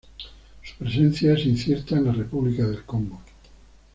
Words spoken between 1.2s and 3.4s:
es incierta en la República del Congo.